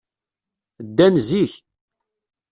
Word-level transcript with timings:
Ddan 0.87 1.15
zik. 1.27 1.53